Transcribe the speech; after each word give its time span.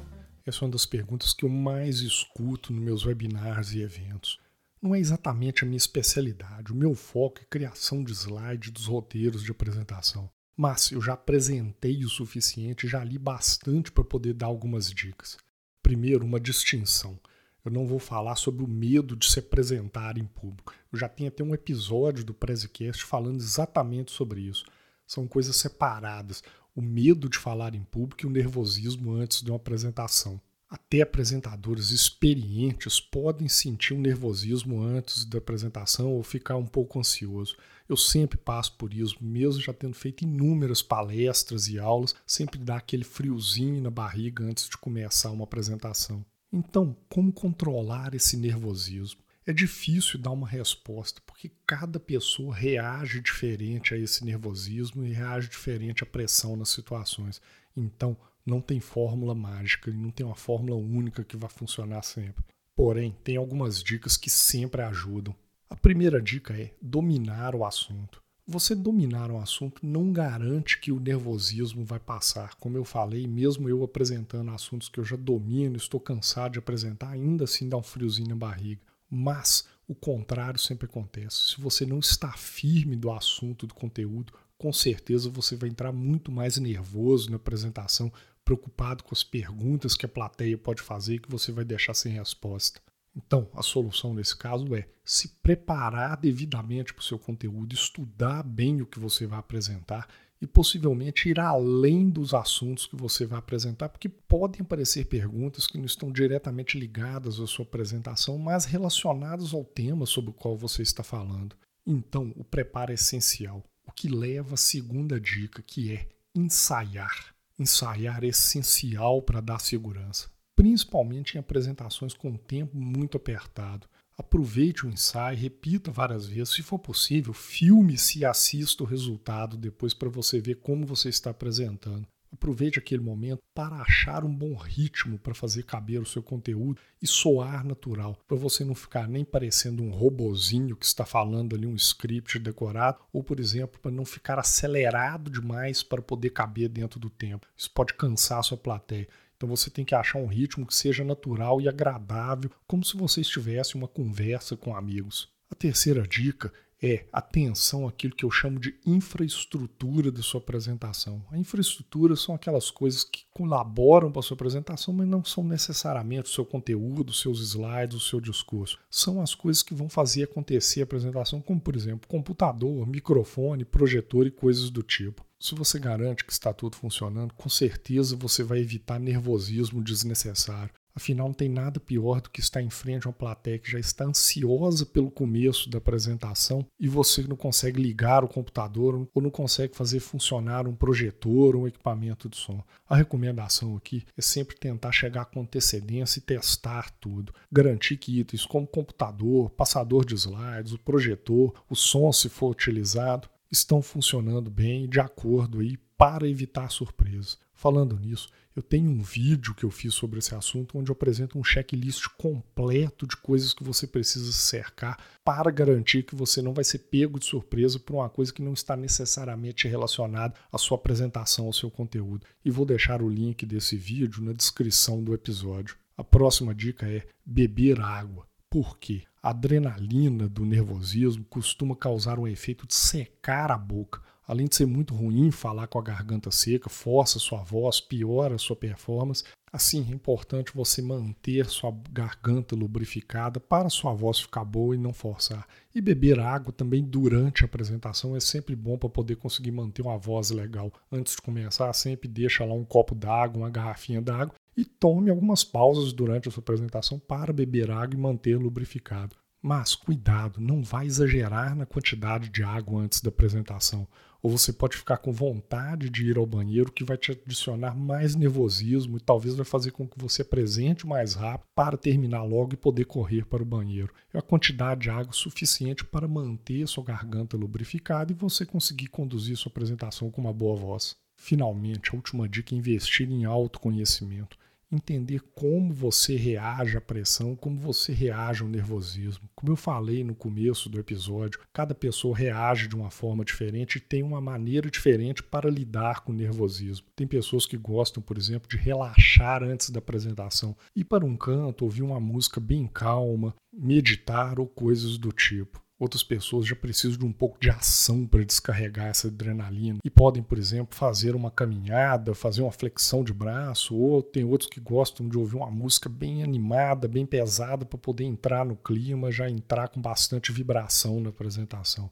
Essa 0.45 0.59
é 0.59 0.65
uma 0.65 0.71
das 0.71 0.85
perguntas 0.85 1.33
que 1.33 1.43
eu 1.43 1.49
mais 1.49 1.99
escuto 1.99 2.71
nos 2.71 2.81
meus 2.81 3.05
webinars 3.05 3.73
e 3.73 3.81
eventos. 3.81 4.41
Não 4.83 4.93
é 4.93 4.99
exatamente 4.99 5.63
a 5.63 5.65
minha 5.65 5.77
especialidade, 5.77 6.73
o 6.73 6.75
meu 6.75 6.93
foco 6.93 7.39
é 7.39 7.45
criação 7.45 8.03
de 8.03 8.11
slide 8.11 8.69
dos 8.69 8.85
roteiros 8.85 9.41
de 9.41 9.49
apresentação. 9.49 10.29
Mas 10.57 10.91
eu 10.91 11.01
já 11.01 11.13
apresentei 11.13 12.03
o 12.03 12.09
suficiente, 12.09 12.85
já 12.85 13.01
li 13.01 13.17
bastante 13.17 13.93
para 13.93 14.03
poder 14.03 14.33
dar 14.33 14.47
algumas 14.47 14.91
dicas. 14.91 15.37
Primeiro, 15.81 16.25
uma 16.25 16.37
distinção. 16.37 17.17
Eu 17.63 17.71
não 17.71 17.87
vou 17.87 17.97
falar 17.97 18.35
sobre 18.35 18.61
o 18.61 18.67
medo 18.67 19.15
de 19.15 19.31
se 19.31 19.39
apresentar 19.39 20.17
em 20.17 20.25
público. 20.25 20.73
Eu 20.91 20.99
já 20.99 21.07
tenho 21.07 21.29
até 21.29 21.41
um 21.41 21.53
episódio 21.53 22.25
do 22.25 22.33
Prezecast 22.33 23.05
falando 23.05 23.39
exatamente 23.39 24.11
sobre 24.11 24.41
isso. 24.41 24.65
São 25.07 25.25
coisas 25.25 25.55
separadas. 25.55 26.43
O 26.75 26.81
medo 26.81 27.29
de 27.29 27.37
falar 27.37 27.73
em 27.73 27.85
público 27.85 28.25
e 28.25 28.27
o 28.27 28.29
nervosismo 28.29 29.13
antes 29.13 29.41
de 29.41 29.49
uma 29.49 29.55
apresentação. 29.55 30.41
Até 30.73 31.01
apresentadores 31.01 31.91
experientes 31.91 32.99
podem 32.99 33.47
sentir 33.47 33.93
um 33.93 34.01
nervosismo 34.01 34.81
antes 34.81 35.23
da 35.23 35.37
apresentação 35.37 36.11
ou 36.11 36.23
ficar 36.23 36.57
um 36.57 36.65
pouco 36.65 36.97
ansioso. 36.97 37.55
Eu 37.87 37.95
sempre 37.95 38.39
passo 38.39 38.73
por 38.75 38.91
isso, 38.91 39.15
mesmo 39.21 39.61
já 39.61 39.71
tendo 39.71 39.93
feito 39.93 40.23
inúmeras 40.23 40.81
palestras 40.81 41.67
e 41.67 41.77
aulas, 41.77 42.15
sempre 42.25 42.57
dá 42.57 42.77
aquele 42.77 43.03
friozinho 43.03 43.83
na 43.83 43.91
barriga 43.91 44.43
antes 44.43 44.67
de 44.67 44.75
começar 44.75 45.29
uma 45.29 45.43
apresentação. 45.43 46.25
Então, 46.51 46.97
como 47.07 47.31
controlar 47.31 48.15
esse 48.15 48.35
nervosismo? 48.35 49.21
É 49.45 49.53
difícil 49.53 50.19
dar 50.19 50.31
uma 50.31 50.47
resposta, 50.47 51.21
porque 51.23 51.51
cada 51.67 51.99
pessoa 51.99 52.55
reage 52.55 53.21
diferente 53.21 53.93
a 53.93 53.97
esse 53.99 54.25
nervosismo 54.25 55.05
e 55.05 55.13
reage 55.13 55.49
diferente 55.49 56.01
à 56.01 56.05
pressão 56.07 56.55
nas 56.55 56.69
situações. 56.69 57.39
Então, 57.77 58.17
não 58.45 58.61
tem 58.61 58.79
fórmula 58.79 59.33
mágica, 59.33 59.91
não 59.91 60.11
tem 60.11 60.25
uma 60.25 60.35
fórmula 60.35 60.75
única 60.75 61.23
que 61.23 61.37
vai 61.37 61.49
funcionar 61.49 62.03
sempre. 62.03 62.43
Porém, 62.75 63.15
tem 63.23 63.37
algumas 63.37 63.81
dicas 63.81 64.17
que 64.17 64.29
sempre 64.29 64.81
ajudam. 64.81 65.35
A 65.69 65.75
primeira 65.75 66.21
dica 66.21 66.53
é 66.53 66.73
dominar 66.81 67.55
o 67.55 67.65
assunto. 67.65 68.21
Você 68.45 68.75
dominar 68.75 69.31
um 69.31 69.39
assunto 69.39 69.85
não 69.85 70.11
garante 70.11 70.77
que 70.77 70.91
o 70.91 70.99
nervosismo 70.99 71.85
vai 71.85 71.99
passar. 71.99 72.55
Como 72.55 72.75
eu 72.75 72.83
falei, 72.83 73.25
mesmo 73.25 73.69
eu 73.69 73.83
apresentando 73.83 74.51
assuntos 74.51 74.89
que 74.89 74.99
eu 74.99 75.05
já 75.05 75.15
domino, 75.15 75.77
estou 75.77 75.99
cansado 75.99 76.53
de 76.53 76.59
apresentar, 76.59 77.09
ainda 77.09 77.45
assim 77.45 77.69
dá 77.69 77.77
um 77.77 77.83
friozinho 77.83 78.29
na 78.29 78.35
barriga. 78.35 78.81
Mas 79.09 79.65
o 79.87 79.95
contrário 79.95 80.59
sempre 80.59 80.85
acontece. 80.85 81.53
Se 81.53 81.61
você 81.61 81.85
não 81.85 81.99
está 81.99 82.33
firme 82.33 82.97
do 82.97 83.11
assunto, 83.11 83.65
do 83.65 83.73
conteúdo, 83.73 84.33
com 84.57 84.73
certeza 84.73 85.29
você 85.29 85.55
vai 85.55 85.69
entrar 85.69 85.91
muito 85.91 86.31
mais 86.31 86.57
nervoso 86.57 87.29
na 87.29 87.37
apresentação, 87.37 88.11
preocupado 88.43 89.03
com 89.03 89.13
as 89.13 89.23
perguntas 89.23 89.95
que 89.95 90.05
a 90.05 90.09
plateia 90.09 90.57
pode 90.57 90.81
fazer 90.81 91.19
que 91.19 91.29
você 91.29 91.51
vai 91.51 91.63
deixar 91.63 91.93
sem 91.93 92.13
resposta. 92.13 92.81
Então, 93.15 93.47
a 93.53 93.61
solução 93.61 94.13
nesse 94.13 94.35
caso 94.35 94.73
é 94.75 94.87
se 95.05 95.27
preparar 95.41 96.17
devidamente 96.17 96.93
para 96.93 97.01
o 97.01 97.05
seu 97.05 97.19
conteúdo, 97.19 97.73
estudar 97.73 98.43
bem 98.43 98.81
o 98.81 98.87
que 98.87 98.99
você 98.99 99.27
vai 99.27 99.39
apresentar 99.39 100.07
e 100.41 100.47
possivelmente 100.47 101.29
ir 101.29 101.39
além 101.39 102.09
dos 102.09 102.33
assuntos 102.33 102.85
que 102.85 102.95
você 102.95 103.25
vai 103.25 103.39
apresentar, 103.39 103.87
porque 103.87 104.09
podem 104.09 104.61
aparecer 104.61 105.05
perguntas 105.05 105.67
que 105.67 105.77
não 105.77 105.85
estão 105.85 106.11
diretamente 106.11 106.77
ligadas 106.77 107.39
à 107.39 107.47
sua 107.47 107.63
apresentação, 107.63 108.37
mas 108.37 108.65
relacionadas 108.65 109.53
ao 109.53 109.63
tema 109.63 110.05
sobre 110.05 110.31
o 110.31 110.33
qual 110.33 110.57
você 110.57 110.81
está 110.81 111.03
falando. 111.03 111.55
Então, 111.85 112.33
o 112.35 112.43
preparo 112.43 112.91
é 112.91 112.95
essencial. 112.95 113.63
O 113.85 113.91
que 113.91 114.09
leva 114.09 114.55
à 114.55 114.57
segunda 114.57 115.19
dica, 115.19 115.61
que 115.61 115.93
é 115.93 116.07
ensaiar. 116.35 117.32
Ensaiar 117.57 118.23
é 118.23 118.27
essencial 118.27 119.21
para 119.21 119.39
dar 119.39 119.59
segurança, 119.59 120.29
principalmente 120.55 121.35
em 121.35 121.39
apresentações 121.39 122.13
com 122.13 122.35
tempo 122.35 122.75
muito 122.75 123.17
apertado. 123.17 123.87
Aproveite 124.17 124.85
o 124.85 124.89
ensaio, 124.89 125.37
repita 125.37 125.91
várias 125.91 126.27
vezes. 126.27 126.53
Se 126.53 126.61
for 126.61 126.79
possível, 126.79 127.33
filme-se 127.33 128.19
e 128.19 128.25
assista 128.25 128.83
o 128.83 128.87
resultado 128.87 129.57
depois 129.57 129.93
para 129.93 130.09
você 130.09 130.39
ver 130.39 130.55
como 130.55 130.85
você 130.85 131.09
está 131.09 131.31
apresentando. 131.31 132.07
Aproveite 132.33 132.79
aquele 132.79 133.01
momento 133.03 133.43
para 133.53 133.75
achar 133.75 134.25
um 134.25 134.35
bom 134.35 134.55
ritmo 134.55 135.19
para 135.19 135.35
fazer 135.35 135.63
caber 135.63 136.01
o 136.01 136.05
seu 136.05 136.23
conteúdo 136.23 136.81
e 136.99 137.05
soar 137.05 137.63
natural, 137.63 138.17
para 138.27 138.35
você 138.35 138.65
não 138.65 138.73
ficar 138.73 139.07
nem 139.07 139.23
parecendo 139.23 139.83
um 139.83 139.91
robozinho 139.91 140.75
que 140.75 140.85
está 140.85 141.05
falando 141.05 141.55
ali 141.55 141.67
um 141.67 141.75
script 141.75 142.39
decorado, 142.39 142.97
ou, 143.13 143.23
por 143.23 143.39
exemplo, 143.39 143.79
para 143.79 143.91
não 143.91 144.03
ficar 144.03 144.39
acelerado 144.39 145.29
demais 145.29 145.83
para 145.83 146.01
poder 146.01 146.31
caber 146.31 146.69
dentro 146.69 146.99
do 146.99 147.09
tempo. 147.09 147.47
Isso 147.55 147.69
pode 147.69 147.93
cansar 147.93 148.39
a 148.39 148.43
sua 148.43 148.57
plateia. 148.57 149.07
Então 149.37 149.47
você 149.47 149.69
tem 149.69 149.85
que 149.85 149.93
achar 149.93 150.17
um 150.17 150.25
ritmo 150.25 150.65
que 150.65 150.75
seja 150.75 151.03
natural 151.03 151.61
e 151.61 151.69
agradável, 151.69 152.49
como 152.65 152.83
se 152.83 152.97
você 152.97 153.21
estivesse 153.21 153.75
uma 153.75 153.87
conversa 153.87 154.57
com 154.57 154.75
amigos. 154.75 155.31
A 155.51 155.55
terceira 155.55 156.01
dica 156.07 156.51
é 156.83 157.05
atenção 157.13 157.87
àquilo 157.87 158.13
que 158.13 158.25
eu 158.25 158.29
chamo 158.29 158.59
de 158.59 158.75
infraestrutura 158.85 160.11
da 160.11 160.21
sua 160.21 160.41
apresentação. 160.41 161.23
A 161.31 161.37
infraestrutura 161.37 162.13
são 162.17 162.35
aquelas 162.35 162.69
coisas 162.69 163.05
que 163.05 163.23
colaboram 163.33 164.11
para 164.11 164.19
a 164.19 164.23
sua 164.23 164.35
apresentação, 164.35 164.93
mas 164.93 165.07
não 165.07 165.23
são 165.23 165.45
necessariamente 165.45 166.29
o 166.29 166.33
seu 166.33 166.45
conteúdo, 166.45 167.11
os 167.11 167.21
seus 167.21 167.39
slides, 167.39 167.95
o 167.95 168.01
seu 168.01 168.19
discurso. 168.19 168.77
São 168.89 169.21
as 169.21 169.33
coisas 169.33 169.63
que 169.63 169.73
vão 169.73 169.87
fazer 169.87 170.23
acontecer 170.23 170.81
a 170.81 170.83
apresentação, 170.83 171.39
como 171.39 171.61
por 171.61 171.73
exemplo, 171.73 172.09
computador, 172.09 172.85
microfone, 172.85 173.63
projetor 173.63 174.27
e 174.27 174.31
coisas 174.31 174.69
do 174.69 174.83
tipo. 174.83 175.25
Se 175.39 175.55
você 175.55 175.79
garante 175.79 176.25
que 176.25 176.33
está 176.33 176.53
tudo 176.53 176.75
funcionando, 176.75 177.33
com 177.33 177.49
certeza 177.49 178.15
você 178.15 178.43
vai 178.43 178.59
evitar 178.59 178.99
nervosismo 178.99 179.81
desnecessário. 179.81 180.73
Afinal, 180.95 181.27
não 181.27 181.33
tem 181.33 181.49
nada 181.49 181.79
pior 181.79 182.21
do 182.21 182.29
que 182.29 182.39
estar 182.39 182.61
em 182.61 182.69
frente 182.69 183.07
a 183.07 183.09
uma 183.09 183.15
plateia 183.15 183.57
que 183.57 183.71
já 183.71 183.79
está 183.79 184.05
ansiosa 184.05 184.85
pelo 184.85 185.09
começo 185.09 185.69
da 185.69 185.79
apresentação 185.79 186.65
e 186.79 186.87
você 186.87 187.23
não 187.23 187.35
consegue 187.35 187.81
ligar 187.81 188.23
o 188.23 188.27
computador 188.27 189.07
ou 189.13 189.21
não 189.21 189.31
consegue 189.31 189.75
fazer 189.75 189.99
funcionar 189.99 190.67
um 190.67 190.75
projetor 190.75 191.55
ou 191.55 191.63
um 191.63 191.67
equipamento 191.67 192.29
de 192.29 192.37
som. 192.37 192.63
A 192.87 192.95
recomendação 192.95 193.75
aqui 193.75 194.03
é 194.15 194.21
sempre 194.21 194.55
tentar 194.55 194.91
chegar 194.91 195.25
com 195.25 195.41
antecedência 195.41 196.19
e 196.19 196.21
testar 196.21 196.91
tudo. 196.99 197.33
Garantir 197.51 197.97
que 197.97 198.19
itens 198.19 198.45
como 198.45 198.67
computador, 198.67 199.49
passador 199.49 200.05
de 200.05 200.13
slides, 200.13 200.73
o 200.73 200.79
projetor, 200.79 201.53
o 201.67 201.75
som, 201.75 202.11
se 202.11 202.29
for 202.29 202.51
utilizado, 202.51 203.27
estão 203.51 203.81
funcionando 203.81 204.49
bem 204.49 204.87
de 204.87 204.99
acordo 204.99 205.59
aí 205.59 205.77
para 205.97 206.27
evitar 206.27 206.69
surpresa. 206.69 207.37
Falando 207.63 207.97
nisso, 207.97 208.27
eu 208.53 208.61
tenho 208.61 208.91
um 208.91 209.01
vídeo 209.01 209.55
que 209.55 209.63
eu 209.63 209.71
fiz 209.71 209.93
sobre 209.93 210.19
esse 210.19 210.35
assunto 210.35 210.77
onde 210.77 210.91
eu 210.91 210.93
apresento 210.93 211.39
um 211.39 211.43
checklist 211.45 212.09
completo 212.17 213.07
de 213.07 213.15
coisas 213.15 213.53
que 213.53 213.63
você 213.63 213.87
precisa 213.87 214.33
cercar 214.33 215.01
para 215.23 215.49
garantir 215.49 216.03
que 216.03 216.13
você 216.13 216.41
não 216.41 216.53
vai 216.53 216.65
ser 216.65 216.79
pego 216.79 217.17
de 217.17 217.25
surpresa 217.25 217.79
por 217.79 217.93
uma 217.93 218.09
coisa 218.09 218.33
que 218.33 218.41
não 218.41 218.51
está 218.51 218.75
necessariamente 218.75 219.65
relacionada 219.65 220.35
à 220.51 220.57
sua 220.57 220.75
apresentação, 220.75 221.45
ao 221.45 221.53
seu 221.53 221.71
conteúdo. 221.71 222.27
E 222.43 222.51
vou 222.51 222.65
deixar 222.65 223.01
o 223.01 223.07
link 223.07 223.45
desse 223.45 223.77
vídeo 223.77 224.21
na 224.21 224.33
descrição 224.33 225.01
do 225.01 225.13
episódio. 225.13 225.77
A 225.95 226.03
próxima 226.03 226.53
dica 226.53 226.85
é 226.85 227.07
beber 227.25 227.79
água. 227.79 228.27
Por 228.49 228.77
quê? 228.77 229.03
A 229.21 229.29
adrenalina 229.29 230.27
do 230.27 230.45
nervosismo 230.45 231.23
costuma 231.29 231.77
causar 231.77 232.19
um 232.19 232.27
efeito 232.27 232.67
de 232.67 232.75
secar 232.75 233.53
a 233.53 233.57
boca. 233.57 234.01
Além 234.27 234.47
de 234.47 234.55
ser 234.55 234.65
muito 234.65 234.93
ruim 234.95 235.31
falar 235.31 235.67
com 235.67 235.77
a 235.77 235.83
garganta 235.83 236.31
seca, 236.31 236.69
força 236.69 237.19
sua 237.19 237.43
voz, 237.43 237.81
piora 237.81 238.35
a 238.35 238.39
sua 238.39 238.55
performance. 238.55 239.23
Assim, 239.51 239.85
é 239.89 239.93
importante 239.93 240.55
você 240.55 240.81
manter 240.81 241.45
sua 241.45 241.71
garganta 241.91 242.55
lubrificada 242.55 243.39
para 243.39 243.69
sua 243.69 243.93
voz 243.93 244.19
ficar 244.19 244.43
boa 244.43 244.73
e 244.73 244.79
não 244.79 244.93
forçar. 244.93 245.45
E 245.75 245.81
beber 245.81 246.19
água 246.19 246.51
também 246.51 246.83
durante 246.83 247.43
a 247.43 247.45
apresentação 247.45 248.15
é 248.15 248.19
sempre 248.19 248.55
bom 248.55 248.77
para 248.77 248.89
poder 248.89 249.17
conseguir 249.17 249.51
manter 249.51 249.81
uma 249.83 249.97
voz 249.97 250.31
legal. 250.31 250.71
Antes 250.91 251.15
de 251.15 251.21
começar, 251.21 251.71
sempre 251.73 252.07
deixa 252.07 252.45
lá 252.45 252.53
um 252.53 252.65
copo 252.65 252.95
d'água, 252.95 253.43
uma 253.43 253.49
garrafinha 253.49 254.01
d'água 254.01 254.33
e 254.55 254.63
tome 254.65 255.09
algumas 255.09 255.43
pausas 255.43 255.93
durante 255.93 256.27
a 256.27 256.31
sua 256.31 256.41
apresentação 256.41 256.97
para 256.97 257.33
beber 257.33 257.69
água 257.69 257.95
e 257.95 258.01
manter 258.01 258.37
lubrificado. 258.37 259.15
Mas 259.45 259.75
cuidado, 259.75 260.39
não 260.39 260.63
vai 260.63 260.85
exagerar 260.85 261.53
na 261.53 261.65
quantidade 261.65 262.29
de 262.29 262.41
água 262.41 262.81
antes 262.81 263.01
da 263.01 263.09
apresentação. 263.09 263.85
Ou 264.21 264.31
você 264.31 264.53
pode 264.53 264.77
ficar 264.77 264.99
com 264.99 265.11
vontade 265.11 265.89
de 265.89 266.09
ir 266.09 266.17
ao 266.17 266.25
banheiro, 266.25 266.71
que 266.71 266.85
vai 266.85 266.95
te 266.95 267.11
adicionar 267.11 267.75
mais 267.75 268.15
nervosismo 268.15 268.95
e 268.95 269.01
talvez 269.01 269.35
vai 269.35 269.43
fazer 269.43 269.71
com 269.71 269.85
que 269.85 269.99
você 269.99 270.21
apresente 270.21 270.87
mais 270.87 271.13
rápido 271.13 271.49
para 271.53 271.75
terminar 271.75 272.23
logo 272.23 272.53
e 272.53 272.57
poder 272.57 272.85
correr 272.85 273.25
para 273.25 273.43
o 273.43 273.45
banheiro. 273.45 273.93
É 274.13 274.17
a 274.17 274.21
quantidade 274.21 274.83
de 274.83 274.89
água 274.89 275.11
suficiente 275.11 275.83
para 275.83 276.07
manter 276.07 276.65
sua 276.65 276.85
garganta 276.85 277.35
lubrificada 277.35 278.13
e 278.13 278.15
você 278.15 278.45
conseguir 278.45 278.87
conduzir 278.87 279.35
sua 279.35 279.49
apresentação 279.49 280.09
com 280.09 280.21
uma 280.21 280.31
boa 280.31 280.55
voz. 280.55 280.95
Finalmente, 281.17 281.89
a 281.89 281.95
última 281.97 282.29
dica 282.29 282.55
é 282.55 282.57
investir 282.57 283.11
em 283.11 283.25
autoconhecimento 283.25 284.37
entender 284.75 285.21
como 285.35 285.73
você 285.73 286.15
reage 286.15 286.77
à 286.77 286.81
pressão, 286.81 287.35
como 287.35 287.59
você 287.59 287.93
reage 287.93 288.41
ao 288.41 288.49
nervosismo. 288.49 289.29
Como 289.35 289.51
eu 289.51 289.55
falei 289.55 290.03
no 290.03 290.15
começo 290.15 290.69
do 290.69 290.79
episódio, 290.79 291.39
cada 291.53 291.73
pessoa 291.73 292.15
reage 292.15 292.67
de 292.67 292.75
uma 292.75 292.89
forma 292.89 293.23
diferente 293.23 293.77
e 293.77 293.81
tem 293.81 294.03
uma 294.03 294.21
maneira 294.21 294.69
diferente 294.69 295.23
para 295.23 295.49
lidar 295.49 296.01
com 296.01 296.11
o 296.11 296.15
nervosismo. 296.15 296.87
Tem 296.95 297.07
pessoas 297.07 297.45
que 297.45 297.57
gostam, 297.57 298.01
por 298.01 298.17
exemplo, 298.17 298.49
de 298.49 298.57
relaxar 298.57 299.43
antes 299.43 299.69
da 299.69 299.79
apresentação, 299.79 300.55
ir 300.75 300.83
para 300.83 301.05
um 301.05 301.15
canto, 301.15 301.63
ouvir 301.63 301.83
uma 301.83 301.99
música 301.99 302.39
bem 302.39 302.67
calma, 302.67 303.35
meditar 303.51 304.39
ou 304.39 304.47
coisas 304.47 304.97
do 304.97 305.11
tipo. 305.11 305.62
Outras 305.83 306.01
pessoas 306.01 306.47
já 306.47 306.55
precisam 306.55 306.97
de 306.97 307.03
um 307.03 307.11
pouco 307.11 307.37
de 307.37 307.49
ação 307.49 308.07
para 308.07 308.23
descarregar 308.23 308.85
essa 308.85 309.09
adrenalina 309.09 309.79
e 309.83 309.89
podem, 309.89 310.23
por 310.23 310.37
exemplo, 310.37 310.73
fazer 310.73 311.13
uma 311.13 311.29
caminhada, 311.29 312.15
fazer 312.15 312.41
uma 312.41 312.53
flexão 312.53 313.03
de 313.03 313.11
braço, 313.11 313.75
ou 313.75 314.01
tem 314.01 314.23
outros 314.23 314.49
que 314.49 314.61
gostam 314.61 315.09
de 315.09 315.17
ouvir 315.17 315.35
uma 315.35 315.51
música 315.51 315.89
bem 315.89 316.23
animada, 316.23 316.87
bem 316.87 317.05
pesada 317.05 317.65
para 317.65 317.77
poder 317.77 318.05
entrar 318.05 318.45
no 318.45 318.55
clima, 318.55 319.11
já 319.11 319.29
entrar 319.29 319.67
com 319.67 319.81
bastante 319.81 320.31
vibração 320.31 321.01
na 321.01 321.09
apresentação. 321.09 321.91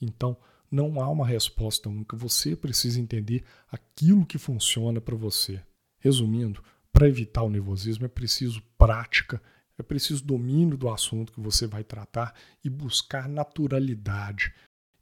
Então, 0.00 0.36
não 0.70 1.00
há 1.00 1.10
uma 1.10 1.26
resposta 1.26 1.88
única, 1.88 2.16
você 2.16 2.54
precisa 2.54 3.00
entender 3.00 3.42
aquilo 3.68 4.24
que 4.24 4.38
funciona 4.38 5.00
para 5.00 5.16
você. 5.16 5.60
Resumindo, 5.98 6.62
para 6.92 7.08
evitar 7.08 7.42
o 7.42 7.50
nervosismo 7.50 8.06
é 8.06 8.08
preciso 8.08 8.62
prática 8.78 9.42
é 9.78 9.82
preciso 9.82 10.24
domínio 10.24 10.76
do 10.76 10.88
assunto 10.88 11.32
que 11.32 11.40
você 11.40 11.66
vai 11.66 11.82
tratar 11.82 12.34
e 12.62 12.70
buscar 12.70 13.28
naturalidade. 13.28 14.52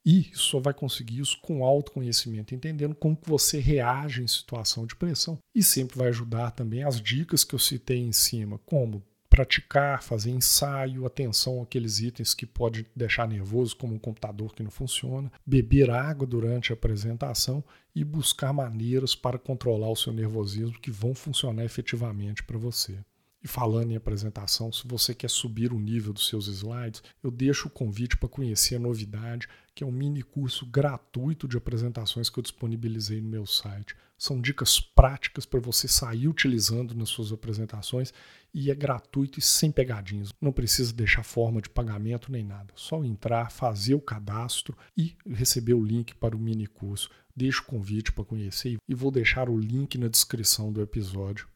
E 0.04 0.30
só 0.34 0.58
vai 0.58 0.74
conseguir 0.74 1.20
isso 1.20 1.38
com 1.40 1.64
autoconhecimento, 1.64 2.54
entendendo 2.54 2.94
como 2.94 3.16
que 3.16 3.28
você 3.28 3.60
reage 3.60 4.22
em 4.22 4.26
situação 4.26 4.84
de 4.84 4.96
pressão. 4.96 5.38
E 5.54 5.62
sempre 5.62 5.96
vai 5.96 6.08
ajudar 6.08 6.50
também 6.50 6.82
as 6.82 7.00
dicas 7.00 7.44
que 7.44 7.54
eu 7.54 7.58
citei 7.58 7.98
em 7.98 8.12
cima, 8.12 8.58
como 8.66 9.02
praticar, 9.32 10.02
fazer 10.02 10.30
ensaio, 10.30 11.06
atenção 11.06 11.62
àqueles 11.62 12.00
itens 12.00 12.34
que 12.34 12.44
pode 12.44 12.86
deixar 12.94 13.26
nervoso, 13.26 13.74
como 13.76 13.94
um 13.94 13.98
computador 13.98 14.52
que 14.54 14.62
não 14.62 14.70
funciona, 14.70 15.32
beber 15.46 15.88
água 15.88 16.26
durante 16.26 16.70
a 16.70 16.74
apresentação 16.74 17.64
e 17.94 18.04
buscar 18.04 18.52
maneiras 18.52 19.14
para 19.14 19.38
controlar 19.38 19.88
o 19.88 19.96
seu 19.96 20.12
nervosismo 20.12 20.78
que 20.78 20.90
vão 20.90 21.14
funcionar 21.14 21.64
efetivamente 21.64 22.42
para 22.42 22.58
você. 22.58 22.98
E 23.44 23.48
falando 23.48 23.90
em 23.90 23.96
apresentação, 23.96 24.72
se 24.72 24.86
você 24.86 25.12
quer 25.12 25.28
subir 25.28 25.72
o 25.72 25.80
nível 25.80 26.12
dos 26.12 26.28
seus 26.28 26.46
slides, 26.46 27.02
eu 27.22 27.30
deixo 27.30 27.66
o 27.66 27.70
convite 27.70 28.16
para 28.16 28.28
conhecer 28.28 28.76
a 28.76 28.78
novidade, 28.78 29.48
que 29.74 29.82
é 29.82 29.86
um 29.86 29.90
mini 29.90 30.22
curso 30.22 30.64
gratuito 30.64 31.48
de 31.48 31.56
apresentações 31.56 32.30
que 32.30 32.38
eu 32.38 32.42
disponibilizei 32.42 33.20
no 33.20 33.28
meu 33.28 33.44
site. 33.44 33.96
São 34.16 34.40
dicas 34.40 34.78
práticas 34.78 35.44
para 35.44 35.58
você 35.58 35.88
sair 35.88 36.28
utilizando 36.28 36.94
nas 36.94 37.08
suas 37.08 37.32
apresentações 37.32 38.14
e 38.54 38.70
é 38.70 38.74
gratuito 38.76 39.40
e 39.40 39.42
sem 39.42 39.72
pegadinhas. 39.72 40.32
Não 40.40 40.52
precisa 40.52 40.92
deixar 40.92 41.24
forma 41.24 41.60
de 41.60 41.68
pagamento 41.68 42.30
nem 42.30 42.44
nada. 42.44 42.72
Só 42.76 43.02
entrar, 43.02 43.50
fazer 43.50 43.94
o 43.94 44.00
cadastro 44.00 44.76
e 44.96 45.16
receber 45.26 45.74
o 45.74 45.84
link 45.84 46.14
para 46.14 46.36
o 46.36 46.38
mini 46.38 46.68
curso. 46.68 47.10
Deixo 47.34 47.62
o 47.62 47.66
convite 47.66 48.12
para 48.12 48.24
conhecer 48.24 48.76
e 48.88 48.94
vou 48.94 49.10
deixar 49.10 49.48
o 49.48 49.58
link 49.58 49.98
na 49.98 50.06
descrição 50.06 50.72
do 50.72 50.80
episódio. 50.80 51.51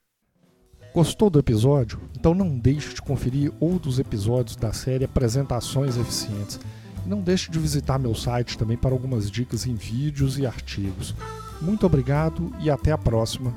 Gostou 0.97 1.29
do 1.29 1.39
episódio? 1.39 2.01
Então 2.19 2.33
não 2.33 2.57
deixe 2.57 2.95
de 2.95 3.03
conferir 3.03 3.53
outros 3.61 3.99
episódios 3.99 4.57
da 4.57 4.73
série 4.73 5.05
Apresentações 5.05 5.95
Eficientes. 5.99 6.59
Não 7.05 7.21
deixe 7.21 7.51
de 7.51 7.59
visitar 7.59 7.99
meu 7.99 8.15
site 8.15 8.57
também 8.57 8.79
para 8.79 8.93
algumas 8.93 9.31
dicas 9.31 9.67
em 9.67 9.75
vídeos 9.75 10.39
e 10.39 10.47
artigos. 10.47 11.15
Muito 11.61 11.85
obrigado 11.85 12.51
e 12.61 12.71
até 12.71 12.93
a 12.93 12.97
próxima. 12.97 13.53